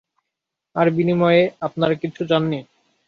আর 0.75 0.87
বিনিময়ে 0.89 1.43
আপনারা 1.61 1.93
কিচ্ছু 1.93 2.23
চাননি। 2.25 2.59